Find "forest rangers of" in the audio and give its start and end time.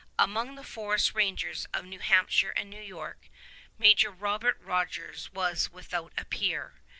0.63-1.85